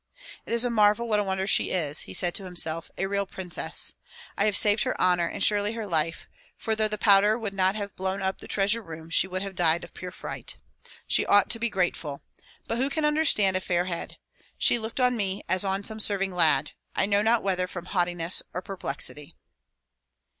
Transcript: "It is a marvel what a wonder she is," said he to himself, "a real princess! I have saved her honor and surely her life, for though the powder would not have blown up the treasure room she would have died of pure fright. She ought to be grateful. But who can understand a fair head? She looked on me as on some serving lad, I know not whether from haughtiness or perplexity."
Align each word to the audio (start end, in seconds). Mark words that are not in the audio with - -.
"It 0.47 0.53
is 0.53 0.65
a 0.65 0.71
marvel 0.71 1.07
what 1.07 1.19
a 1.19 1.23
wonder 1.23 1.45
she 1.45 1.69
is," 1.69 1.99
said 2.11 2.35
he 2.35 2.37
to 2.39 2.43
himself, 2.45 2.89
"a 2.97 3.05
real 3.05 3.27
princess! 3.27 3.93
I 4.35 4.45
have 4.45 4.57
saved 4.57 4.81
her 4.81 4.99
honor 4.99 5.27
and 5.27 5.43
surely 5.43 5.73
her 5.73 5.85
life, 5.85 6.27
for 6.57 6.73
though 6.75 6.87
the 6.87 6.97
powder 6.97 7.37
would 7.37 7.53
not 7.53 7.75
have 7.75 7.95
blown 7.95 8.19
up 8.19 8.39
the 8.39 8.47
treasure 8.47 8.81
room 8.81 9.11
she 9.11 9.27
would 9.27 9.43
have 9.43 9.53
died 9.53 9.83
of 9.83 9.93
pure 9.93 10.09
fright. 10.09 10.57
She 11.05 11.23
ought 11.27 11.51
to 11.51 11.59
be 11.59 11.69
grateful. 11.69 12.23
But 12.65 12.79
who 12.79 12.89
can 12.89 13.05
understand 13.05 13.55
a 13.55 13.61
fair 13.61 13.85
head? 13.85 14.17
She 14.57 14.79
looked 14.79 14.99
on 14.99 15.15
me 15.15 15.43
as 15.47 15.63
on 15.63 15.83
some 15.83 15.99
serving 15.99 16.31
lad, 16.31 16.71
I 16.95 17.05
know 17.05 17.21
not 17.21 17.43
whether 17.43 17.67
from 17.67 17.85
haughtiness 17.85 18.41
or 18.55 18.63
perplexity." 18.63 19.35